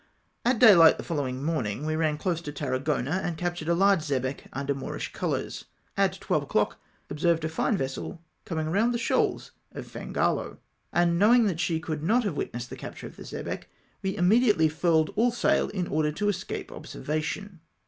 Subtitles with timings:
[0.43, 4.47] At dayhght the following mornmg we ran close to Tarragona, and captured a large xebec
[4.51, 5.65] under Moorish colours.
[5.95, 6.79] At twelve o'clock
[7.11, 10.57] observed a fine vessel comins^ round the shoals of Fangalo,
[10.91, 13.65] and knowing that she could not have witnessed the capture of the xebec
[14.01, 17.59] we immediately furled aU sail in order to escape observa tion.